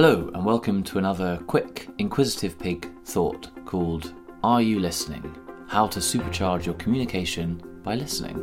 Hello, 0.00 0.30
and 0.32 0.44
welcome 0.44 0.84
to 0.84 0.98
another 0.98 1.38
quick, 1.48 1.88
inquisitive 1.98 2.56
pig 2.56 2.88
thought 3.04 3.50
called 3.64 4.14
Are 4.44 4.62
You 4.62 4.78
Listening? 4.78 5.36
How 5.66 5.88
to 5.88 5.98
Supercharge 5.98 6.66
Your 6.66 6.76
Communication 6.76 7.60
by 7.82 7.96
Listening. 7.96 8.36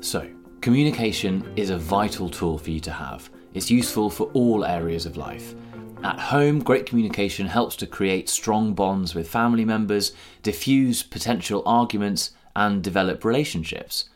So, 0.00 0.26
communication 0.62 1.52
is 1.54 1.68
a 1.68 1.76
vital 1.76 2.30
tool 2.30 2.56
for 2.56 2.70
you 2.70 2.80
to 2.80 2.90
have. 2.90 3.28
It's 3.52 3.70
useful 3.70 4.08
for 4.08 4.30
all 4.32 4.64
areas 4.64 5.04
of 5.04 5.18
life. 5.18 5.54
At 6.02 6.18
home, 6.18 6.60
great 6.60 6.86
communication 6.86 7.46
helps 7.46 7.76
to 7.76 7.86
create 7.86 8.30
strong 8.30 8.72
bonds 8.72 9.14
with 9.14 9.28
family 9.28 9.66
members, 9.66 10.12
diffuse 10.42 11.02
potential 11.02 11.62
arguments, 11.66 12.30
and 12.56 12.82
develop 12.82 13.22
relationships. 13.22 14.08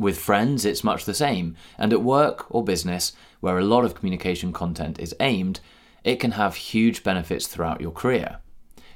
With 0.00 0.18
friends, 0.18 0.64
it's 0.64 0.82
much 0.82 1.04
the 1.04 1.12
same, 1.12 1.56
and 1.76 1.92
at 1.92 2.00
work 2.00 2.46
or 2.48 2.64
business, 2.64 3.12
where 3.40 3.58
a 3.58 3.64
lot 3.66 3.84
of 3.84 3.94
communication 3.94 4.50
content 4.50 4.98
is 4.98 5.14
aimed, 5.20 5.60
it 6.04 6.16
can 6.16 6.30
have 6.30 6.54
huge 6.54 7.04
benefits 7.04 7.46
throughout 7.46 7.82
your 7.82 7.90
career. 7.90 8.38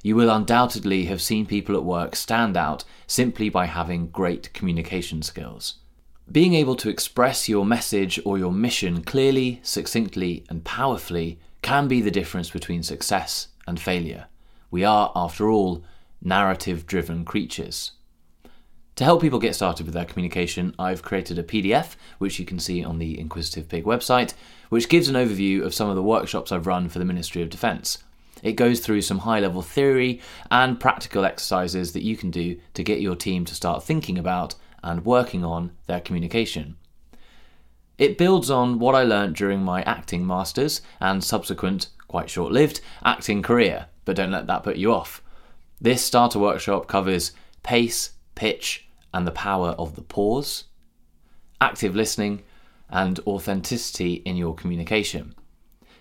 You 0.03 0.17
will 0.17 0.31
undoubtedly 0.31 1.05
have 1.05 1.21
seen 1.21 1.45
people 1.45 1.77
at 1.77 1.85
work 1.85 2.17
stand 2.17 2.57
out 2.57 2.85
simply 3.07 3.51
by 3.51 3.67
having 3.67 4.09
great 4.09 4.51
communication 4.55 5.21
skills. 5.21 5.75
Being 6.33 6.55
able 6.55 6.77
to 6.77 6.89
express 6.89 7.51
your 7.51 7.67
message 7.67 8.19
or 8.25 8.39
your 8.39 8.53
mission 8.53 9.05
clearly, 9.05 9.61
succinctly, 9.63 10.47
and 10.49 10.65
powerfully 10.65 11.39
can 11.61 11.87
be 11.87 12.01
the 12.01 12.11
difference 12.11 12.49
between 12.49 12.83
success 12.83 13.49
and 13.67 13.79
failure. 13.79 14.29
We 14.71 14.85
are, 14.85 15.13
after 15.15 15.51
all, 15.51 15.85
narrative 16.23 16.87
driven 16.87 17.27
creatures. 17.27 17.93
To 18.97 19.05
help 19.05 19.23
people 19.23 19.41
get 19.41 19.57
started 19.57 19.87
with 19.87 19.95
their 19.95 20.05
communication, 20.05 20.73
I've 20.79 21.03
created 21.03 21.37
a 21.37 21.43
PDF, 21.43 21.97
which 22.19 22.39
you 22.39 22.45
can 22.45 22.61
see 22.61 22.85
on 22.85 22.99
the 22.99 23.19
Inquisitive 23.19 23.69
Pig 23.69 23.85
website, 23.85 24.35
which 24.69 24.89
gives 24.89 25.09
an 25.09 25.17
overview 25.17 25.65
of 25.65 25.75
some 25.75 25.89
of 25.89 25.97
the 25.97 26.03
workshops 26.03 26.53
I've 26.53 26.69
run 26.69 26.89
for 26.89 27.01
the 27.01 27.05
Ministry 27.05 27.43
of 27.43 27.51
Defence. 27.51 27.99
It 28.45 28.53
goes 28.53 28.79
through 28.79 29.03
some 29.03 29.21
high 29.21 29.41
level 29.41 29.63
theory 29.63 30.21
and 30.49 30.79
practical 30.79 31.25
exercises 31.25 31.93
that 31.93 32.05
you 32.05 32.17
can 32.17 32.31
do 32.31 32.61
to 32.75 32.85
get 32.85 33.01
your 33.01 33.17
team 33.17 33.45
to 33.47 33.55
start 33.55 33.83
thinking 33.83 34.17
about 34.17 34.55
and 34.83 35.05
working 35.05 35.45
on 35.45 35.73
their 35.87 36.01
communication. 36.01 36.77
It 37.99 38.19
builds 38.19 38.51
on 38.51 38.79
what 38.79 38.95
I 38.95 39.03
learnt 39.03 39.37
during 39.37 39.61
my 39.61 39.83
acting 39.83 40.27
masters 40.27 40.83
and 41.01 41.25
subsequent, 41.25 41.89
quite 42.07 42.31
short 42.31 42.53
lived, 42.53 42.81
acting 43.05 43.43
career, 43.43 43.87
but 44.05 44.15
don't 44.15 44.31
let 44.33 44.47
that 44.47 44.63
put 44.63 44.77
you 44.77 44.93
off. 44.93 45.23
This 45.81 46.05
starter 46.05 46.39
workshop 46.39 46.87
covers 46.87 47.33
pace, 47.63 48.11
pitch, 48.35 48.89
and 49.13 49.27
the 49.27 49.33
power 49.33 49.71
of 49.71 49.95
the 49.95 50.03
pause, 50.03 50.65
active 51.61 51.95
listening, 51.95 52.43
and 52.91 53.21
authenticity 53.27 54.15
in 54.15 54.37
your 54.37 54.55
communication. 54.55 55.35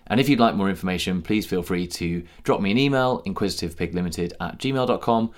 And 0.06 0.20
if 0.20 0.28
you'd 0.28 0.40
like 0.40 0.54
more 0.54 0.68
information, 0.68 1.22
please 1.22 1.46
feel 1.46 1.62
free 1.62 1.86
to 1.86 2.24
drop 2.42 2.60
me 2.60 2.70
an 2.70 2.78
email, 2.78 3.22
inquisitivepiglimited 3.22 4.32
at 4.40 4.58
gmail.com, 4.58 5.30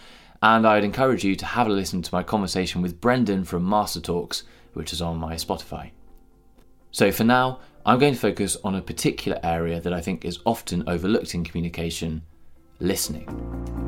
and 0.42 0.66
I'd 0.66 0.84
encourage 0.84 1.25
you 1.25 1.36
to 1.36 1.47
have 1.47 1.66
a 1.66 1.70
listen 1.70 2.03
to 2.03 2.14
my 2.14 2.22
conversation 2.22 2.83
with 2.83 3.00
Brendan 3.00 3.44
from 3.44 3.69
Master 3.69 4.00
Talks, 4.00 4.42
which 4.72 4.92
is 4.92 5.00
on 5.00 5.19
my 5.19 5.34
Spotify. 5.34 5.91
So 6.91 7.12
for 7.12 7.25
now, 7.25 7.60
I'm 7.84 7.98
going 7.98 8.14
to 8.14 8.19
focus 8.19 8.56
on 8.64 8.75
a 8.75 8.83
particular 8.83 9.38
area 9.42 9.81
that 9.81 9.92
I 9.92 10.00
think 10.00 10.25
is 10.25 10.41
often 10.44 10.83
overlooked 10.88 11.34
in 11.34 11.44
communication 11.44 12.22
listening. 12.81 13.85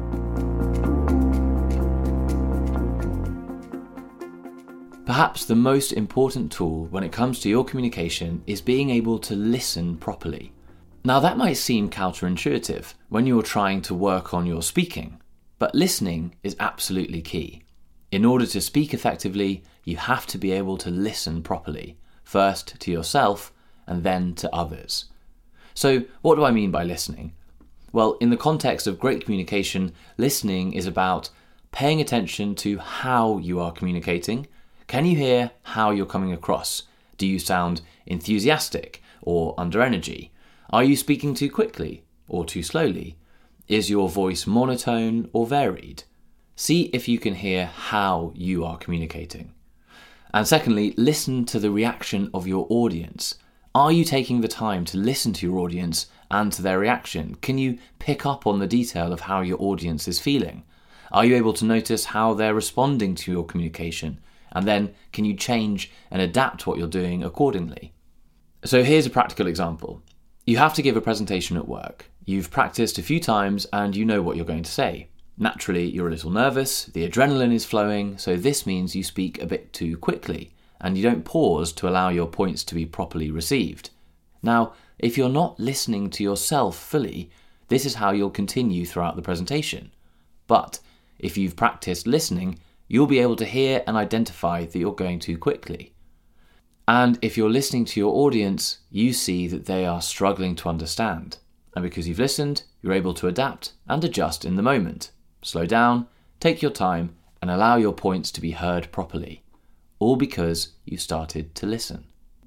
Perhaps 5.08 5.46
the 5.46 5.54
most 5.54 5.94
important 5.94 6.52
tool 6.52 6.84
when 6.90 7.02
it 7.02 7.12
comes 7.12 7.40
to 7.40 7.48
your 7.48 7.64
communication 7.64 8.42
is 8.46 8.60
being 8.60 8.90
able 8.90 9.18
to 9.20 9.34
listen 9.34 9.96
properly. 9.96 10.52
Now, 11.02 11.18
that 11.20 11.38
might 11.38 11.54
seem 11.54 11.88
counterintuitive 11.88 12.92
when 13.08 13.26
you're 13.26 13.42
trying 13.42 13.80
to 13.82 13.94
work 13.94 14.34
on 14.34 14.44
your 14.44 14.60
speaking, 14.60 15.18
but 15.58 15.74
listening 15.74 16.34
is 16.42 16.56
absolutely 16.60 17.22
key. 17.22 17.62
In 18.10 18.26
order 18.26 18.44
to 18.44 18.60
speak 18.60 18.92
effectively, 18.92 19.62
you 19.82 19.96
have 19.96 20.26
to 20.26 20.36
be 20.36 20.52
able 20.52 20.76
to 20.76 20.90
listen 20.90 21.42
properly, 21.42 21.96
first 22.22 22.78
to 22.78 22.90
yourself 22.90 23.50
and 23.86 24.04
then 24.04 24.34
to 24.34 24.54
others. 24.54 25.06
So, 25.72 26.04
what 26.20 26.34
do 26.34 26.44
I 26.44 26.50
mean 26.50 26.70
by 26.70 26.84
listening? 26.84 27.32
Well, 27.92 28.18
in 28.20 28.28
the 28.28 28.36
context 28.36 28.86
of 28.86 29.00
great 29.00 29.24
communication, 29.24 29.94
listening 30.18 30.74
is 30.74 30.84
about 30.84 31.30
paying 31.72 31.98
attention 32.02 32.54
to 32.56 32.76
how 32.76 33.38
you 33.38 33.58
are 33.58 33.72
communicating 33.72 34.46
can 34.88 35.04
you 35.04 35.16
hear 35.16 35.50
how 35.64 35.90
you're 35.90 36.06
coming 36.06 36.32
across? 36.32 36.84
Do 37.18 37.26
you 37.26 37.38
sound 37.38 37.82
enthusiastic 38.06 39.02
or 39.20 39.54
under 39.58 39.82
energy? 39.82 40.32
Are 40.70 40.82
you 40.82 40.96
speaking 40.96 41.34
too 41.34 41.50
quickly 41.50 42.04
or 42.26 42.46
too 42.46 42.62
slowly? 42.62 43.18
Is 43.68 43.90
your 43.90 44.08
voice 44.08 44.46
monotone 44.46 45.28
or 45.34 45.46
varied? 45.46 46.04
See 46.56 46.84
if 46.94 47.06
you 47.06 47.18
can 47.18 47.34
hear 47.34 47.66
how 47.66 48.32
you 48.34 48.64
are 48.64 48.78
communicating. 48.78 49.52
And 50.32 50.48
secondly, 50.48 50.94
listen 50.96 51.44
to 51.46 51.60
the 51.60 51.70
reaction 51.70 52.30
of 52.32 52.46
your 52.46 52.66
audience. 52.70 53.34
Are 53.74 53.92
you 53.92 54.04
taking 54.06 54.40
the 54.40 54.48
time 54.48 54.86
to 54.86 54.96
listen 54.96 55.34
to 55.34 55.46
your 55.46 55.58
audience 55.58 56.06
and 56.30 56.50
to 56.54 56.62
their 56.62 56.78
reaction? 56.78 57.34
Can 57.42 57.58
you 57.58 57.76
pick 57.98 58.24
up 58.24 58.46
on 58.46 58.58
the 58.58 58.66
detail 58.66 59.12
of 59.12 59.20
how 59.20 59.42
your 59.42 59.60
audience 59.60 60.08
is 60.08 60.18
feeling? 60.18 60.62
Are 61.12 61.26
you 61.26 61.36
able 61.36 61.52
to 61.54 61.66
notice 61.66 62.06
how 62.06 62.32
they're 62.32 62.54
responding 62.54 63.14
to 63.16 63.30
your 63.30 63.44
communication 63.44 64.20
and 64.52 64.66
then 64.66 64.94
can 65.12 65.24
you 65.24 65.34
change 65.34 65.90
and 66.10 66.20
adapt 66.22 66.66
what 66.66 66.78
you're 66.78 66.88
doing 66.88 67.22
accordingly? 67.22 67.92
So 68.64 68.82
here's 68.82 69.06
a 69.06 69.10
practical 69.10 69.46
example. 69.46 70.02
You 70.46 70.58
have 70.58 70.74
to 70.74 70.82
give 70.82 70.96
a 70.96 71.00
presentation 71.00 71.56
at 71.56 71.68
work. 71.68 72.10
You've 72.24 72.50
practiced 72.50 72.98
a 72.98 73.02
few 73.02 73.20
times 73.20 73.66
and 73.72 73.94
you 73.94 74.04
know 74.04 74.22
what 74.22 74.36
you're 74.36 74.44
going 74.44 74.62
to 74.62 74.70
say. 74.70 75.08
Naturally, 75.36 75.88
you're 75.88 76.08
a 76.08 76.10
little 76.10 76.30
nervous, 76.30 76.86
the 76.86 77.08
adrenaline 77.08 77.52
is 77.52 77.64
flowing, 77.64 78.18
so 78.18 78.36
this 78.36 78.66
means 78.66 78.96
you 78.96 79.04
speak 79.04 79.40
a 79.40 79.46
bit 79.46 79.72
too 79.72 79.96
quickly 79.96 80.50
and 80.80 80.96
you 80.96 81.02
don't 81.02 81.24
pause 81.24 81.72
to 81.72 81.88
allow 81.88 82.08
your 82.08 82.26
points 82.26 82.64
to 82.64 82.74
be 82.74 82.86
properly 82.86 83.30
received. 83.30 83.90
Now, 84.42 84.72
if 84.98 85.16
you're 85.16 85.28
not 85.28 85.60
listening 85.60 86.10
to 86.10 86.24
yourself 86.24 86.76
fully, 86.76 87.30
this 87.68 87.84
is 87.86 87.94
how 87.94 88.12
you'll 88.12 88.30
continue 88.30 88.84
throughout 88.84 89.16
the 89.16 89.22
presentation. 89.22 89.92
But 90.46 90.80
if 91.18 91.36
you've 91.36 91.56
practiced 91.56 92.06
listening, 92.06 92.58
you'll 92.88 93.06
be 93.06 93.20
able 93.20 93.36
to 93.36 93.44
hear 93.44 93.84
and 93.86 93.96
identify 93.96 94.64
that 94.64 94.78
you're 94.78 94.92
going 94.92 95.18
too 95.18 95.38
quickly. 95.38 95.94
And 96.88 97.18
if 97.20 97.36
you're 97.36 97.50
listening 97.50 97.84
to 97.86 98.00
your 98.00 98.14
audience, 98.14 98.78
you 98.90 99.12
see 99.12 99.46
that 99.48 99.66
they 99.66 99.84
are 99.84 100.00
struggling 100.00 100.56
to 100.56 100.70
understand. 100.70 101.36
And 101.76 101.82
because 101.82 102.08
you've 102.08 102.18
listened, 102.18 102.62
you're 102.80 102.94
able 102.94 103.12
to 103.14 103.28
adapt 103.28 103.74
and 103.86 104.02
adjust 104.02 104.44
in 104.44 104.56
the 104.56 104.62
moment. 104.62 105.10
Slow 105.42 105.66
down, 105.66 106.08
take 106.40 106.62
your 106.62 106.70
time, 106.70 107.14
and 107.42 107.50
allow 107.50 107.76
your 107.76 107.92
points 107.92 108.30
to 108.32 108.40
be 108.40 108.52
heard 108.52 108.90
properly. 108.90 109.42
All 109.98 110.16
because 110.16 110.72
you 110.86 110.96
started 110.96 111.54
to 111.56 111.66
listen. 111.66 112.04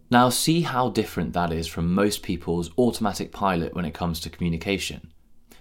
Now, 0.09 0.29
see 0.29 0.62
how 0.62 0.90
different 0.90 1.34
that 1.34 1.53
is 1.53 1.68
from 1.68 1.94
most 1.94 2.23
people's 2.23 2.72
automatic 2.78 3.31
pilot 3.31 3.73
when 3.73 3.85
it 3.85 3.94
comes 3.94 4.19
to 4.22 4.29
communication. 4.29 5.12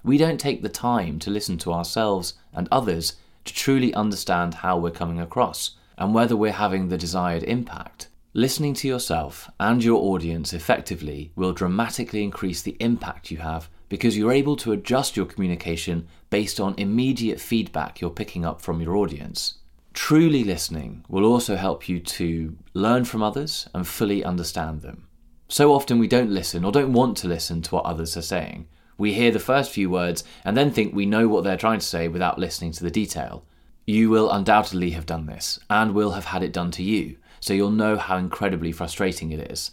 We 0.02 0.18
don't 0.18 0.40
take 0.40 0.62
the 0.62 0.68
time 0.68 1.18
to 1.20 1.30
listen 1.30 1.58
to 1.58 1.72
ourselves 1.72 2.34
and 2.52 2.66
others 2.72 3.16
to 3.44 3.54
truly 3.54 3.92
understand 3.94 4.54
how 4.54 4.78
we're 4.78 4.90
coming 4.90 5.20
across 5.20 5.76
and 5.96 6.14
whether 6.14 6.36
we're 6.36 6.52
having 6.52 6.88
the 6.88 6.98
desired 6.98 7.42
impact. 7.42 8.08
Listening 8.32 8.74
to 8.74 8.88
yourself 8.88 9.50
and 9.58 9.82
your 9.82 10.00
audience 10.00 10.52
effectively 10.52 11.32
will 11.34 11.52
dramatically 11.52 12.22
increase 12.22 12.62
the 12.62 12.76
impact 12.78 13.30
you 13.30 13.38
have 13.38 13.68
because 13.88 14.16
you're 14.16 14.32
able 14.32 14.56
to 14.56 14.72
adjust 14.72 15.16
your 15.16 15.26
communication 15.26 16.06
based 16.30 16.60
on 16.60 16.74
immediate 16.78 17.40
feedback 17.40 18.00
you're 18.00 18.08
picking 18.08 18.44
up 18.44 18.60
from 18.60 18.80
your 18.80 18.96
audience. 18.96 19.54
Truly 19.92 20.44
listening 20.44 21.04
will 21.08 21.24
also 21.24 21.56
help 21.56 21.88
you 21.88 21.98
to 21.98 22.56
learn 22.72 23.04
from 23.04 23.22
others 23.22 23.68
and 23.74 23.86
fully 23.86 24.24
understand 24.24 24.82
them. 24.82 25.08
So 25.48 25.74
often 25.74 25.98
we 25.98 26.06
don't 26.06 26.30
listen 26.30 26.64
or 26.64 26.70
don't 26.70 26.92
want 26.92 27.16
to 27.18 27.28
listen 27.28 27.60
to 27.62 27.74
what 27.74 27.84
others 27.84 28.16
are 28.16 28.22
saying. 28.22 28.68
We 29.00 29.14
hear 29.14 29.30
the 29.30 29.38
first 29.38 29.70
few 29.70 29.88
words 29.88 30.24
and 30.44 30.54
then 30.54 30.70
think 30.70 30.94
we 30.94 31.06
know 31.06 31.26
what 31.26 31.42
they're 31.42 31.56
trying 31.56 31.78
to 31.78 31.86
say 31.86 32.06
without 32.06 32.38
listening 32.38 32.72
to 32.72 32.84
the 32.84 32.90
detail. 32.90 33.46
You 33.86 34.10
will 34.10 34.30
undoubtedly 34.30 34.90
have 34.90 35.06
done 35.06 35.24
this, 35.24 35.58
and 35.70 35.94
will 35.94 36.10
have 36.10 36.26
had 36.26 36.42
it 36.42 36.52
done 36.52 36.70
to 36.72 36.82
you, 36.82 37.16
so 37.40 37.54
you'll 37.54 37.70
know 37.70 37.96
how 37.96 38.18
incredibly 38.18 38.72
frustrating 38.72 39.32
it 39.32 39.50
is. 39.50 39.70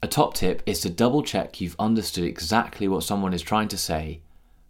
A 0.00 0.06
top 0.06 0.34
tip 0.34 0.62
is 0.64 0.78
to 0.82 0.90
double 0.90 1.24
check 1.24 1.60
you've 1.60 1.74
understood 1.80 2.22
exactly 2.22 2.86
what 2.86 3.02
someone 3.02 3.34
is 3.34 3.42
trying 3.42 3.66
to 3.66 3.76
say 3.76 4.20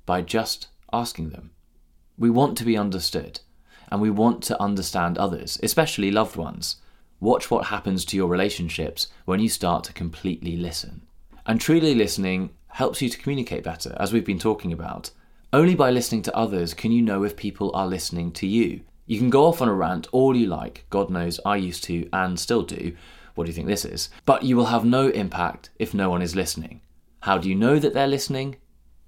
by 0.06 0.22
just 0.22 0.68
asking 0.90 1.28
them. 1.28 1.50
We 2.16 2.30
want 2.30 2.56
to 2.56 2.64
be 2.64 2.78
understood, 2.78 3.40
and 3.92 4.00
we 4.00 4.08
want 4.08 4.42
to 4.44 4.58
understand 4.58 5.18
others, 5.18 5.60
especially 5.62 6.10
loved 6.10 6.36
ones. 6.36 6.76
Watch 7.20 7.50
what 7.50 7.66
happens 7.66 8.06
to 8.06 8.16
your 8.16 8.28
relationships 8.28 9.08
when 9.26 9.38
you 9.38 9.50
start 9.50 9.84
to 9.84 9.92
completely 9.92 10.56
listen. 10.56 11.02
And 11.44 11.60
truly 11.60 11.94
listening 11.94 12.50
helps 12.68 13.02
you 13.02 13.08
to 13.08 13.18
communicate 13.18 13.64
better, 13.64 13.96
as 13.98 14.12
we've 14.12 14.24
been 14.24 14.38
talking 14.38 14.72
about. 14.72 15.10
Only 15.52 15.74
by 15.74 15.90
listening 15.90 16.22
to 16.22 16.36
others 16.36 16.74
can 16.74 16.92
you 16.92 17.02
know 17.02 17.24
if 17.24 17.36
people 17.36 17.70
are 17.74 17.86
listening 17.86 18.32
to 18.32 18.46
you. 18.46 18.82
You 19.06 19.18
can 19.18 19.30
go 19.30 19.46
off 19.46 19.62
on 19.62 19.68
a 19.68 19.74
rant 19.74 20.06
all 20.12 20.36
you 20.36 20.46
like, 20.46 20.84
God 20.90 21.08
knows 21.08 21.40
I 21.46 21.56
used 21.56 21.84
to 21.84 22.08
and 22.12 22.38
still 22.38 22.62
do, 22.62 22.94
what 23.34 23.44
do 23.44 23.50
you 23.50 23.54
think 23.54 23.68
this 23.68 23.84
is? 23.84 24.10
But 24.26 24.42
you 24.42 24.56
will 24.56 24.66
have 24.66 24.84
no 24.84 25.08
impact 25.08 25.70
if 25.78 25.94
no 25.94 26.10
one 26.10 26.22
is 26.22 26.36
listening. 26.36 26.80
How 27.20 27.38
do 27.38 27.48
you 27.48 27.54
know 27.54 27.78
that 27.78 27.94
they're 27.94 28.06
listening? 28.06 28.56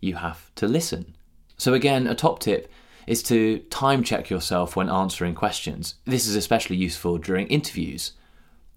You 0.01 0.15
have 0.15 0.55
to 0.55 0.67
listen. 0.67 1.17
So, 1.59 1.75
again, 1.75 2.07
a 2.07 2.15
top 2.15 2.39
tip 2.39 2.71
is 3.07 3.23
to 3.25 3.59
time 3.71 4.03
check 4.03 4.31
yourself 4.31 4.77
when 4.77 4.89
answering 4.89 5.35
questions. 5.35 5.97
This 6.05 6.27
is 6.27 6.37
especially 6.37 6.77
useful 6.77 7.19
during 7.19 7.49
interviews. 7.49 8.13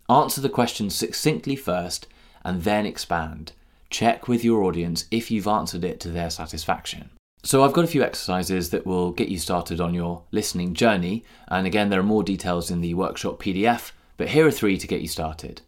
Answer 0.09 0.41
the 0.41 0.49
question 0.49 0.89
succinctly 0.89 1.55
first 1.55 2.07
and 2.43 2.63
then 2.63 2.85
expand. 2.85 3.53
Check 3.93 4.27
with 4.27 4.43
your 4.43 4.63
audience 4.63 5.05
if 5.11 5.29
you've 5.29 5.47
answered 5.47 5.83
it 5.83 5.99
to 5.99 6.09
their 6.09 6.31
satisfaction. 6.31 7.11
So, 7.43 7.63
I've 7.63 7.73
got 7.73 7.83
a 7.83 7.87
few 7.87 8.01
exercises 8.01 8.71
that 8.71 8.87
will 8.87 9.11
get 9.11 9.29
you 9.29 9.37
started 9.37 9.79
on 9.79 9.93
your 9.93 10.23
listening 10.31 10.73
journey. 10.73 11.23
And 11.47 11.67
again, 11.67 11.89
there 11.89 11.99
are 11.99 12.03
more 12.03 12.23
details 12.23 12.71
in 12.71 12.81
the 12.81 12.95
workshop 12.95 13.39
PDF, 13.39 13.91
but 14.17 14.29
here 14.29 14.47
are 14.47 14.51
three 14.51 14.79
to 14.79 14.87
get 14.87 15.01
you 15.01 15.07
started. 15.07 15.61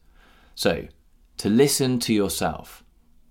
So, 0.56 0.88
to 1.38 1.50
listen 1.51 2.00
to 2.00 2.16
yourself. 2.16 2.83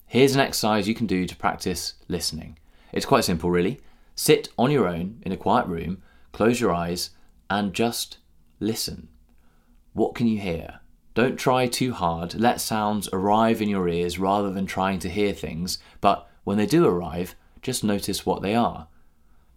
Here's 0.06 0.36
an 0.36 0.40
exercise 0.40 0.86
you 0.86 0.94
can 0.94 1.08
do 1.08 1.26
to 1.26 1.34
practice 1.34 1.94
listening. 2.06 2.56
It's 2.92 3.04
quite 3.04 3.24
simple, 3.24 3.50
really. 3.50 3.80
Sit 4.14 4.50
on 4.56 4.70
your 4.70 4.86
own 4.86 5.20
in 5.22 5.32
a 5.32 5.36
quiet 5.36 5.66
room, 5.66 6.04
close 6.30 6.60
your 6.60 6.72
eyes, 6.72 7.10
and 7.50 7.74
just 7.74 8.18
listen. 8.60 9.08
What 9.92 10.14
can 10.14 10.28
you 10.28 10.38
hear? 10.38 10.78
Don't 11.14 11.36
try 11.36 11.68
too 11.68 11.92
hard. 11.92 12.34
Let 12.34 12.60
sounds 12.60 13.08
arrive 13.12 13.62
in 13.62 13.68
your 13.68 13.88
ears 13.88 14.18
rather 14.18 14.50
than 14.50 14.66
trying 14.66 14.98
to 15.00 15.08
hear 15.08 15.32
things, 15.32 15.78
but 16.00 16.28
when 16.42 16.58
they 16.58 16.66
do 16.66 16.86
arrive, 16.86 17.36
just 17.62 17.84
notice 17.84 18.26
what 18.26 18.42
they 18.42 18.54
are. 18.54 18.88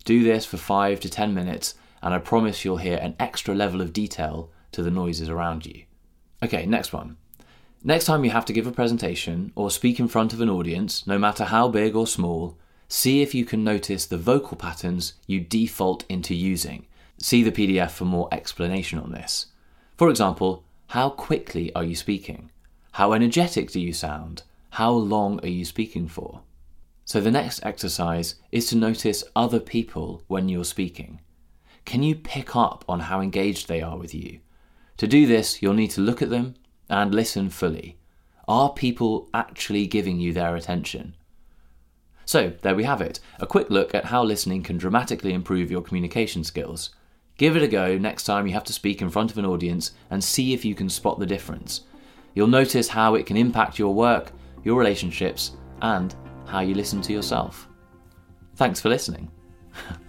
Do 0.06 0.24
this 0.24 0.46
for 0.46 0.58
5 0.58 1.00
to 1.02 1.10
10 1.10 1.34
minutes, 1.34 1.74
and 2.02 2.14
I 2.14 2.20
promise 2.20 2.64
you'll 2.64 2.78
hear 2.78 2.98
an 2.98 3.16
extra 3.20 3.56
level 3.56 3.82
of 3.82 3.92
detail 3.92 4.52
to 4.72 4.84
the 4.84 4.92
noises 4.92 5.30
around 5.30 5.66
you. 5.66 5.84
Okay, 6.44 6.66
next 6.66 6.94
one. 6.94 7.18
Next 7.84 8.06
time 8.06 8.24
you 8.24 8.32
have 8.32 8.46
to 8.46 8.54
give 8.54 8.68
a 8.68 8.72
presentation 8.72 9.52
or 9.56 9.72
speak 9.72 10.00
in 10.00 10.08
front 10.08 10.34
of 10.34 10.42
an 10.42 10.50
audience, 10.50 11.08
no 11.08 11.18
matter 11.18 11.46
how 11.46 11.68
big 11.68 11.96
or 11.96 12.06
small, 12.06 12.58
see 12.88 13.22
if 13.22 13.34
you 13.34 13.46
can 13.46 13.64
notice 13.64 14.06
the 14.06 14.18
vocal 14.18 14.58
patterns 14.58 15.14
you 15.26 15.40
default 15.40 16.06
into 16.08 16.36
using. 16.36 16.86
See 17.20 17.42
the 17.42 17.52
PDF 17.52 17.92
for 17.92 18.06
more 18.06 18.30
explanation 18.32 19.00
on 19.00 19.12
this. 19.12 19.48
For 19.98 20.10
example, 20.10 20.64
how 20.92 21.10
quickly 21.10 21.74
are 21.76 21.84
you 21.84 21.96
speaking? 21.96 22.50
How 22.94 23.12
energetic 23.12 23.72
do 23.72 23.80
you 23.80 23.92
sound? 23.92 24.44
How 24.72 24.92
long 24.92 25.38
are 25.44 25.50
you 25.50 25.66
speaking 25.66 26.08
for? 26.08 26.44
So, 27.04 27.20
the 27.20 27.32
next 27.32 27.66
exercise 27.66 28.36
is 28.54 28.68
to 28.68 28.78
notice 28.78 29.26
other 29.36 29.60
people 29.60 30.24
when 30.28 30.48
you're 30.48 30.64
speaking. 30.64 31.20
Can 31.84 32.04
you 32.04 32.16
pick 32.16 32.56
up 32.56 32.86
on 32.88 33.02
how 33.02 33.20
engaged 33.20 33.68
they 33.68 33.82
are 33.82 33.98
with 33.98 34.14
you? 34.14 34.40
To 34.98 35.08
do 35.08 35.26
this, 35.26 35.62
you'll 35.62 35.74
need 35.74 35.92
to 35.92 36.02
look 36.02 36.22
at 36.22 36.30
them 36.30 36.56
and 36.90 37.14
listen 37.14 37.50
fully. 37.50 37.98
Are 38.48 38.72
people 38.72 39.30
actually 39.34 39.88
giving 39.88 40.22
you 40.22 40.32
their 40.32 40.56
attention? 40.56 41.16
So, 42.24 42.54
there 42.62 42.76
we 42.76 42.86
have 42.86 43.02
it 43.02 43.20
a 43.40 43.48
quick 43.48 43.70
look 43.70 43.94
at 43.94 44.06
how 44.06 44.24
listening 44.24 44.64
can 44.64 44.78
dramatically 44.78 45.34
improve 45.34 45.70
your 45.70 45.82
communication 45.82 46.46
skills. 46.46 46.92
Give 47.38 47.56
it 47.56 47.64
a 47.64 47.68
go 47.68 47.98
next 47.98 48.24
time 48.24 48.48
you 48.48 48.54
have 48.54 48.64
to 48.66 48.74
speak 48.74 49.02
in 49.02 49.10
front 49.10 49.32
of 49.32 49.38
an 49.38 49.46
audience 49.46 49.92
and 50.10 50.24
see 50.24 50.54
if 50.54 50.66
you 50.66 50.74
can 50.74 50.90
spot 50.90 51.20
the 51.20 51.26
difference. 51.26 51.82
You'll 52.34 52.48
notice 52.48 52.88
how 52.88 53.16
it 53.16 53.26
can 53.26 53.38
impact 53.38 53.80
your 53.80 53.94
work, 53.94 54.32
your 54.64 54.78
relationships, 54.78 55.52
and 55.82 56.16
how 56.46 56.62
you 56.62 56.74
listen 56.74 57.02
to 57.02 57.14
yourself. 57.14 57.68
Thanks 58.56 58.80
for 58.82 58.90
listening. 58.90 59.30